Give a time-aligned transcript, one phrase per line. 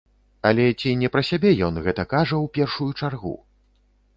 [0.51, 3.35] Але ці не пра сябе ён гэта кажа ў першую чаргу?